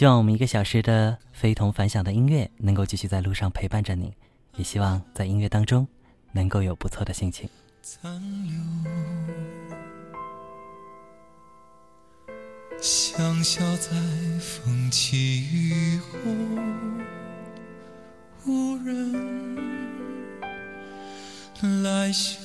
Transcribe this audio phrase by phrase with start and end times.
[0.00, 4.14] 希望我们一个小时的非同凡响的音乐能够继续在路上陪伴着你，
[4.56, 5.86] 也希望在音乐当中
[6.32, 7.46] 能够有不错的心情。
[7.82, 8.10] 残
[8.46, 8.54] 留，
[12.80, 13.90] 香消在
[14.40, 16.18] 风起雨后，
[18.46, 19.12] 无人
[21.82, 22.40] 来嗅。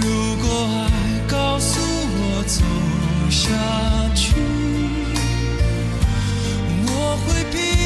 [0.00, 2.62] 如果爱告诉我走
[3.30, 3.50] 下
[4.14, 4.34] 去，
[6.86, 7.77] 我会拼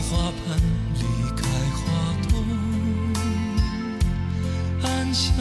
[0.00, 0.58] 花瓣
[0.94, 1.02] 离
[1.36, 1.42] 开
[1.76, 1.82] 花
[2.28, 2.32] 朵，
[4.82, 5.34] 暗香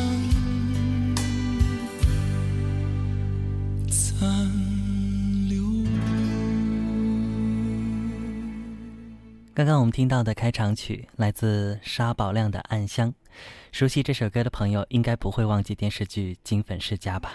[3.88, 4.28] 残
[5.50, 5.62] 留。
[9.54, 13.10] 刚刚我们听到的开场曲来自沙宝亮的《暗香》，
[13.72, 17.34] 熟悉这首歌的朋友应该不会忘记电视剧《金粉世家》吧？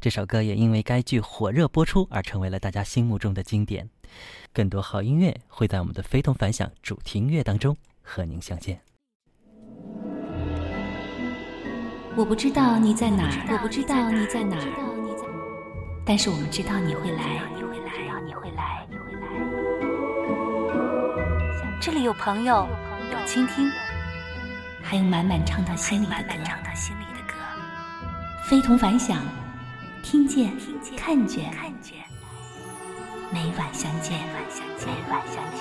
[0.00, 3.88] 这首歌也因为该剧火热播出而成为了大家心目中的经典。
[4.52, 8.80] 更多好音乐会在我们的非同凡响主题音乐当中和您相见。
[12.16, 14.66] 我不知道你在哪儿，我不知道你在哪儿，
[16.04, 17.92] 但是我们知道你会来，你会来，
[18.26, 19.20] 你会来，你会来。
[21.80, 22.66] 这里有朋友，
[23.12, 23.70] 有倾听，
[24.82, 27.34] 还有满满唱到心里的歌，唱到心里的歌。
[28.44, 29.24] 非同凡响，
[30.02, 30.50] 听见
[30.96, 31.94] 看见看见。
[33.32, 34.88] 每晚相见每晚相见。
[34.88, 35.60] 每晚相见。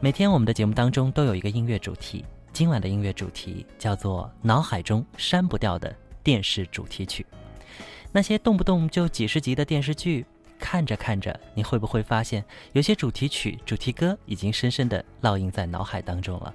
[0.00, 7.26] 每天我们的节目当中都有一个音乐主题今晚的音乐主题叫做脑海中删不掉的电视主题曲。
[8.10, 10.24] 那些动不动就几十集的电视剧
[10.58, 16.54] 看着看着，你会不会发现有些主题曲、主题歌已经深深的烙印在脑海当中了？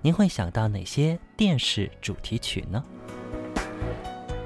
[0.00, 2.82] 您会想到哪些电视主题曲呢？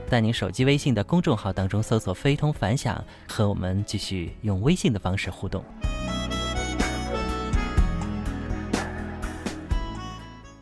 [0.09, 5.65] 在您手机微信的公众号当中搜索“非同凡响”，和我们继续用微信的方式互动。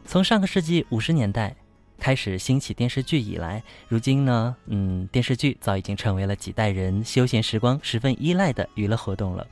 [0.06, 1.54] 从上个世纪五十年代
[2.04, 9.46] 开始兴起电视剧以来，如今呢，嗯，电视剧早已经成为了几代人休闲时光十分依赖的娱乐活动了。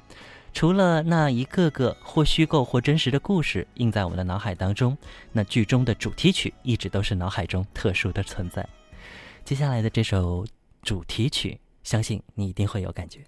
[0.52, 4.94] 除了那一个个或虚构或真实的故事印在我们的脑海当中，
[5.32, 8.68] 那剧中的主题曲一直都是脑海中特殊的存在。
[9.46, 10.46] 接下来的这首
[10.82, 13.20] 主题曲，相信你一定会有感觉。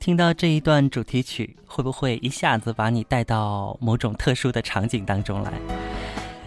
[0.00, 5.52] 听到这一段主题曲，会不会一下子把你带到某种特殊的场景当中来？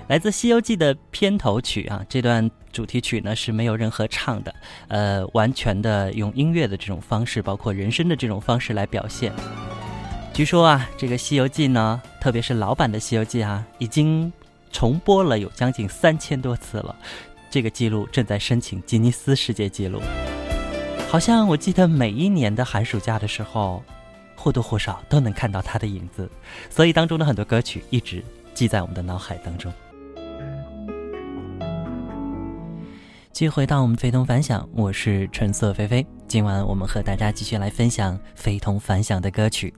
[0.08, 4.54] 来自《西游记》的片头曲啊，这段主题曲呢是没有任何唱的，
[4.88, 9.32] 呃，完全的用音乐的这种方式，包括人声的这种方式来表现。
[10.34, 14.34] 据说啊，这个《西游记》呢，特别是老版的《西游记》啊，已经
[14.72, 16.96] 重播了有将近三千多次了，
[17.52, 20.02] 这个记录正在申请吉尼斯世界纪录。
[21.14, 23.84] 好像我记得每一年的寒暑假的时候，
[24.36, 26.28] 或多或少都能看到他的影子，
[26.72, 28.24] 所以当中的很多歌曲一直
[28.56, 29.72] 记在我们的脑海当中。
[33.32, 36.04] 继续回到我们非同凡响，我是橙色菲菲。
[36.34, 39.72] 今晚我们和大家继续来分享非同凡响的歌曲。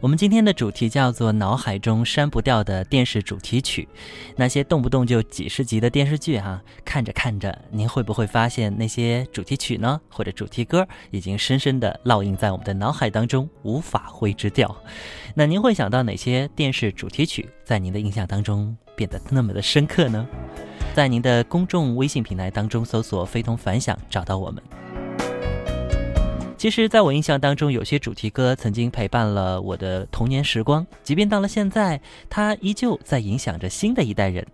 [0.00, 3.88] 我们今天的主题叫做“脑海中删不掉的电视主题曲”。
[4.34, 14.76] 那些动不动就几十集的电视剧，哈，看着看着，您会不会发现那些主题曲呢，或者主题歌，已经深深的烙印在我们的脑海当中，无法挥之掉？
[15.36, 20.26] 那您会想到哪些电视主题曲，在您的印象当中变得那么的深刻呢？
[20.92, 24.60] 在您的公众微信平台当中搜索“非同凡响”，找到我们。
[26.60, 31.98] 其实，在我印象当中，有些主题歌曾经陪伴了我的童年时光，即便到了现在，
[32.28, 34.46] 它依旧在影响着新的一代人。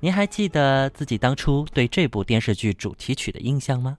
[0.00, 3.98] 您还记得自己当初对这部电视剧主题曲的印象吗？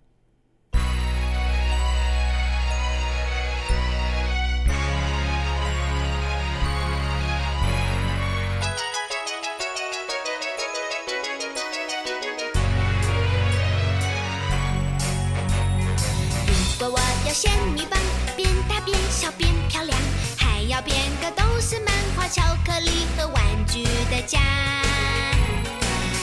[24.31, 24.39] 家。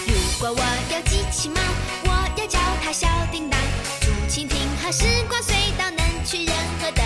[0.06, 0.62] 如果我
[0.94, 1.60] 有机器猫，
[2.04, 3.60] 我要叫它小叮当，
[4.00, 7.02] 竹蜻蜓和时光隧道能去任何的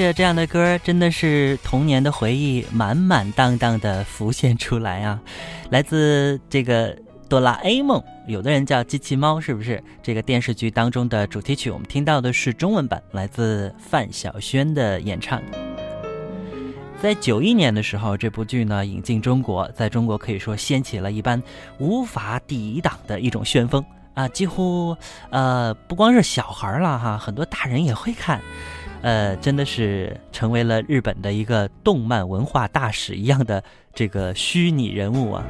[0.00, 5.20] 着这样的歌，真的是童年的回忆满满当当的浮现出来啊！
[5.68, 6.96] 来自这个
[7.28, 9.82] 哆啦 A 梦，有的人叫机器猫，是不是？
[10.02, 15.40] 这个电视剧当中的主题曲，我们听到的是中文版，来自范晓萱的演唱。
[17.02, 21.42] 在九一年的时候，这部剧呢引进中国，在中国可以说掀起了一般
[21.78, 24.26] 无法抵挡的一种旋风啊！
[24.28, 24.96] 几乎
[25.30, 28.40] 呃不光是小孩了哈，很多大人也会看。
[29.02, 33.62] 呃，真的是成为了日本的一个动漫文化大使一样的
[33.94, 35.44] 这个虚拟人物啊。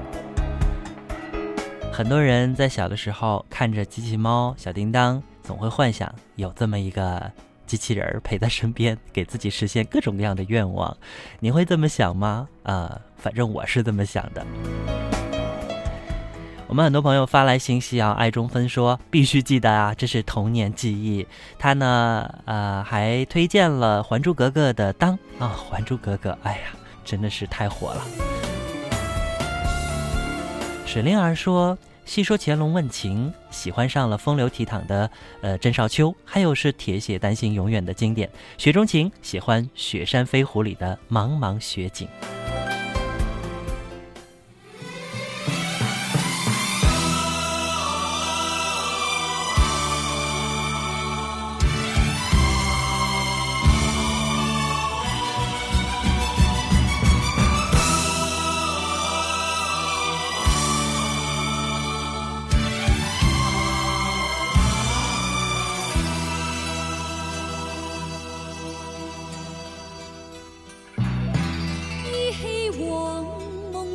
[1.93, 7.31] 很多人在小的时候看着机器猫、小叮当，总会幻想有这么一个
[7.67, 10.97] 机器人儿陪在身边，给自己实现各种各样的愿望。
[11.41, 12.49] 你会这么想吗？
[12.63, 14.47] 啊、反正我是这么想的。
[16.71, 21.27] 我们很多朋友发来信息啊，爱中分说必须记得啊，这是童年记忆。
[21.59, 26.61] 他呢，呃，还推荐了《还珠格格》的当啊，《还珠格格》，哎呀，
[27.05, 28.07] 真的是太火了。
[30.87, 35.11] 水灵儿说，细说乾隆问情，喜欢上了风流倜傥的
[35.41, 38.31] 呃郑少秋，还有是铁血丹心永远的经典。
[38.59, 42.07] 雪中情喜欢雪山飞狐里的茫茫雪景。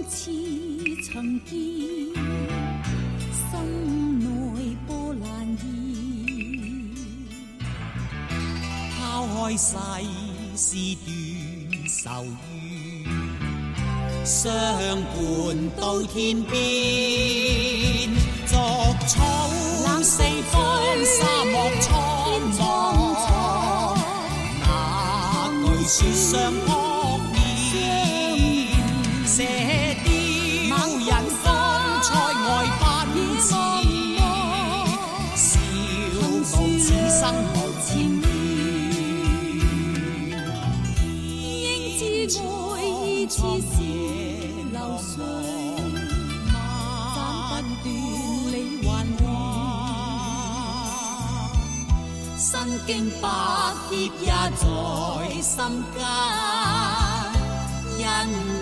[0.08, 0.32] 似
[1.04, 1.56] 曾见，
[3.34, 4.26] 心內
[4.88, 5.24] 波瀾
[5.58, 5.64] 現。
[9.00, 9.00] 拋
[9.34, 9.66] 開世
[10.56, 10.68] 事
[11.06, 11.08] 斷
[11.90, 13.06] 愁怨，
[14.26, 14.44] 相
[15.02, 15.16] 伴
[15.80, 16.14] 到天
[16.46, 16.54] 邊。
[18.46, 18.54] 逐
[19.08, 19.14] 草
[20.04, 20.22] 四
[20.52, 20.54] 方，
[21.04, 21.86] 沙漠蒼
[22.60, 22.62] 茫，
[24.62, 24.64] 那
[25.66, 26.54] 句雪上
[37.26, 37.66] 生何？
[41.18, 43.74] 应知爱意似是
[44.72, 45.14] 流水，
[47.16, 47.18] 斩
[47.82, 48.88] 不断你还
[49.24, 49.26] 乱。
[52.38, 52.46] 身
[52.86, 52.90] 经
[53.20, 53.24] 百
[53.90, 53.92] 劫
[54.22, 54.24] 也
[54.56, 54.64] 在
[55.42, 55.58] 心
[55.96, 55.98] 间，
[57.98, 58.55] 因。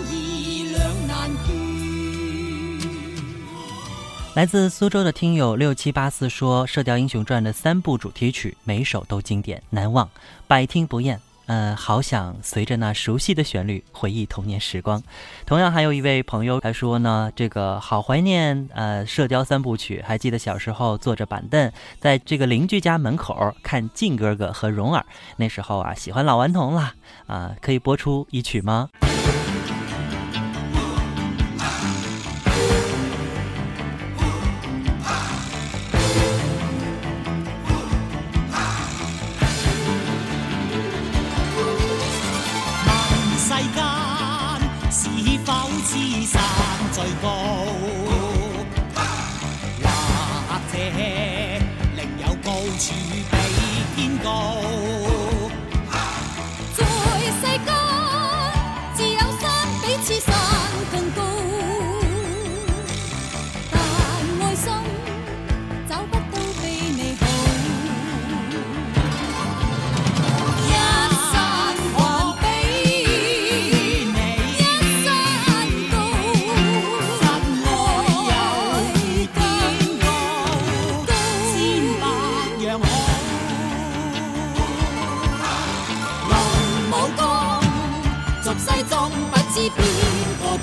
[4.34, 10.10] 来自苏州的听友六七八四说，《射雕英雄传》的三部主题曲每首都经典难忘，
[10.48, 11.20] 百听不厌。
[11.46, 15.00] 嗯，好想随着那熟悉的旋律回忆童年时光。
[15.46, 26.92] 同样，还有一位朋友还说呢，这个好怀念呃《射雕三部曲》，还记得小时候坐着板凳在这个邻居家门口看靖哥哥和蓉儿，那时候啊喜欢老顽童啦
[27.28, 28.88] 啊，可以播出一曲吗？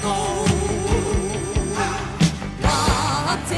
[0.02, 0.08] 高
[2.64, 3.52] 或者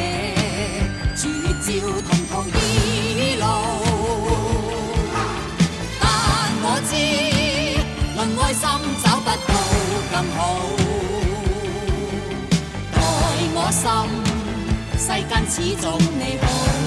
[1.16, 1.22] 绝
[1.62, 1.68] 招
[2.02, 3.44] 同途异路
[6.00, 6.04] 但
[6.62, 6.92] 我知
[8.16, 8.62] 论爱心
[9.04, 9.52] 找不到
[10.12, 10.38] 更好
[12.92, 12.98] 待
[13.56, 13.82] 我心
[15.00, 15.86] 世间始终
[16.20, 16.83] 你好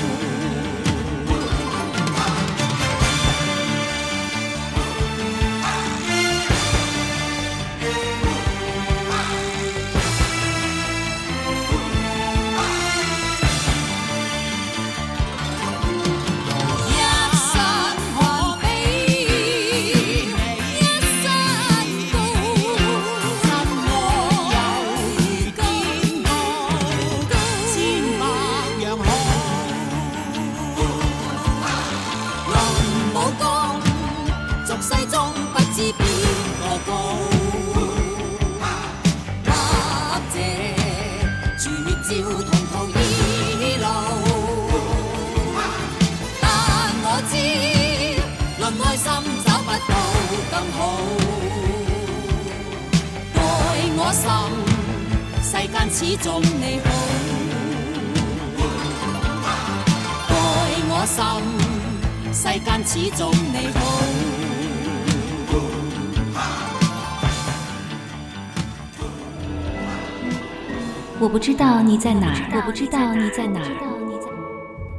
[71.19, 73.67] 我不知道你在哪儿，我不知道你在哪儿，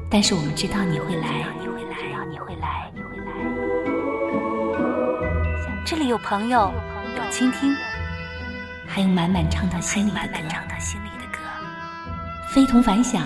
[0.09, 1.95] 但是我们知道你会来，你会来，
[2.27, 3.31] 你会来，你会来。
[5.85, 6.73] 这里有朋友，
[7.15, 7.71] 有倾听，
[8.87, 10.17] 还有满满唱到心里的
[11.31, 11.37] 歌，
[12.49, 13.23] 非同凡响，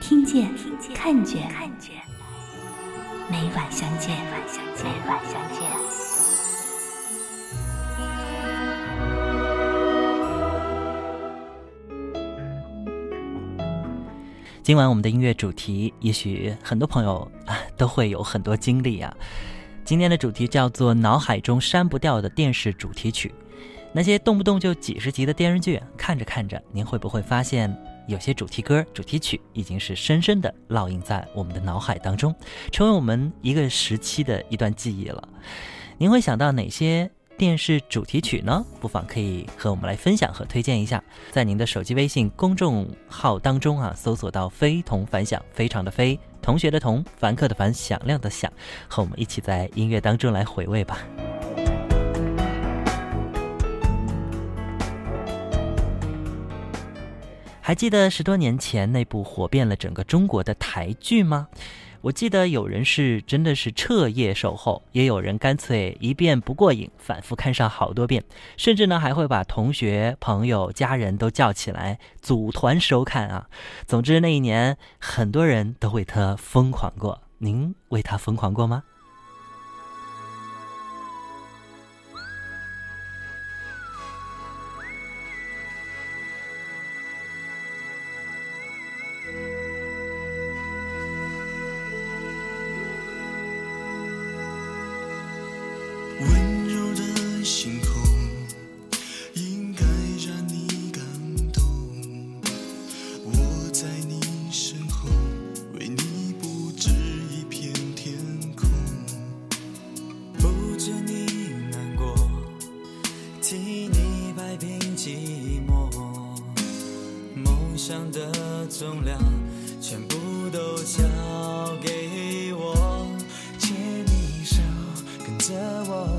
[0.00, 0.52] 听见，
[0.92, 1.48] 看见，
[3.28, 5.79] 每晚相见，每晚相见。
[14.62, 19.12] 今晚我们的音乐主题，也许很多朋友啊都会有很多经历啊。
[19.86, 23.34] 今天的主题叫做“脑海中删不掉的电视主题曲”。
[23.92, 27.74] 那些动不动就几十集的电视剧，看着看着，您会不会发现，
[28.06, 32.32] 有些主题歌、主题曲已经是深深的烙印在我们的脑海当中，
[32.70, 35.26] 成为我们一个时期的一段记忆了？
[35.96, 38.62] 您会想到哪些电视主题曲呢？
[38.82, 48.52] 不妨可以和我们来分享和推荐一下，在您的手机微信公众号当中啊，搜索到“非同凡响”，非常的非，同学的同，凡客的凡，响亮的响，
[48.86, 50.98] 和我们一起在音乐当中来回味吧。
[57.62, 61.48] 还记得十多年前那部火遍了整个中国的台剧吗？
[62.02, 68.24] 我记得有人是真的是彻夜守候，也有人干脆一遍不过瘾，反复看上好多遍，
[68.56, 73.48] 甚至呢还会把同学、朋友、家人都叫起来组团收看啊。
[73.86, 77.20] 总之那一年，很多人都为他疯狂过。
[77.36, 78.82] 您为他疯狂过吗？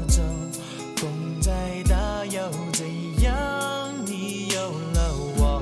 [0.08, 0.22] 走，
[0.98, 1.10] 风
[1.42, 1.52] 再
[1.90, 2.86] 大又怎
[3.22, 3.94] 样？
[4.06, 5.62] 你有了我，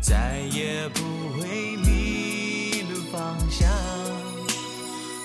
[0.00, 1.02] 再也不
[1.38, 3.68] 会迷路方向。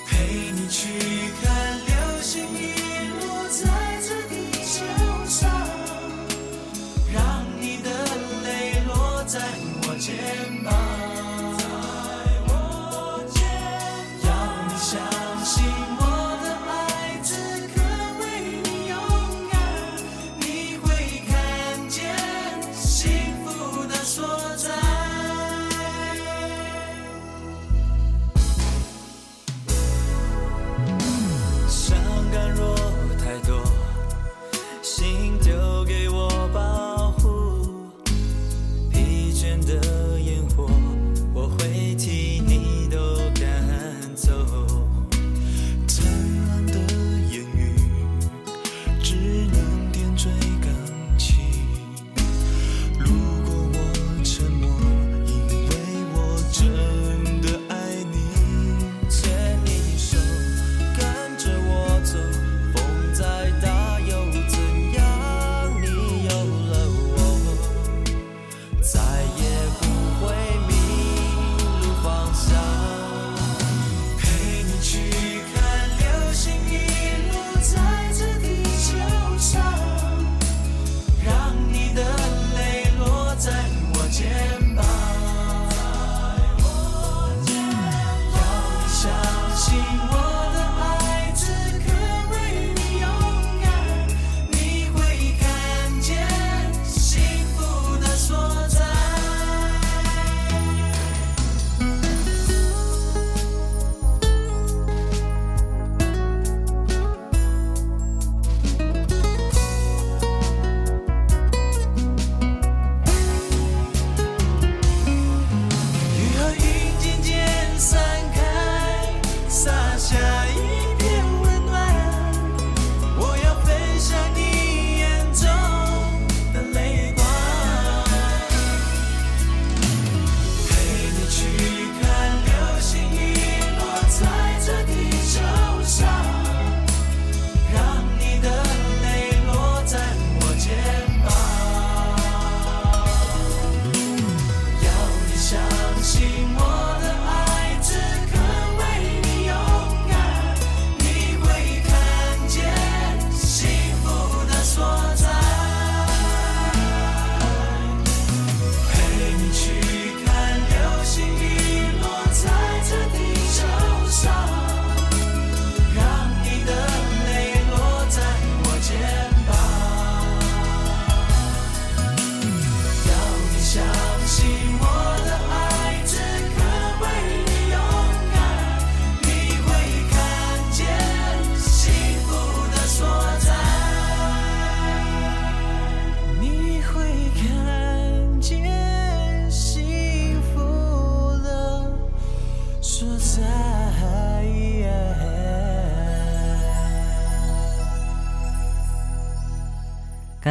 [0.07, 1.29] 陪你去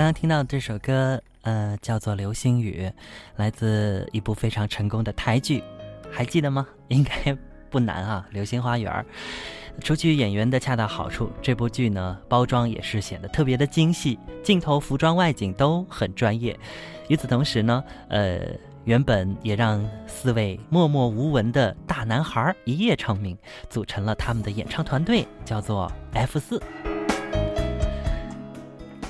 [0.08, 2.82] 刚听到这首歌，呃，叫做《流星雨》，
[3.36, 5.62] 来自一部非常成功的台剧，
[6.10, 6.66] 还记得吗？
[6.88, 7.36] 应该
[7.68, 8.90] 不难啊，《流星花园》。
[9.84, 16.58] 除去演员的恰到好处，这部剧呢，包装也是显得特别的精细，镜头、服装、外景都很专业。
[17.08, 18.40] 与此同时呢，呃，
[18.84, 23.36] 原本也让四位默默无闻的大男孩一夜成名，
[23.68, 26.58] 组成了他们的演唱团队，叫做 F 四。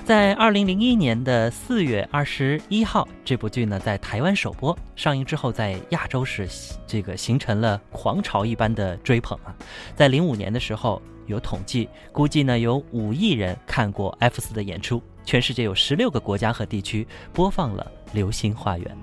[0.09, 6.49] 在二零零一年的四月二十一号，这部剧呢在台湾首播，上映之后在亚洲是
[6.87, 9.55] 这个形成了狂潮一般的追捧啊。
[9.94, 18.97] 在零五年的时候有统计，估计呢有五亿人看过 F 四的演出，全世界有十六个国家和地区播放了《流星花园》。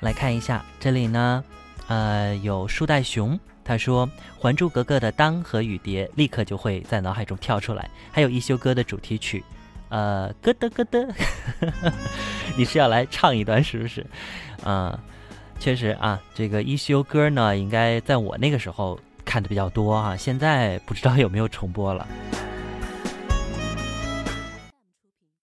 [0.00, 1.42] 来看一下这里呢，
[1.86, 3.40] 呃，有树袋熊。
[3.64, 4.06] 他说
[4.38, 9.42] ：“《还珠格格》的当和雨蝶立刻就会在脑海中跳出来，还有一休哥的主题曲，
[9.88, 11.10] 呃，咯噔咯噔，
[12.56, 14.04] 你是要来唱一段是不是？
[14.62, 14.98] 啊、
[15.58, 22.06] 确实啊，这个一休歌呢，应该在我那个时候看的比较多啊，现在不知道有没有重播了。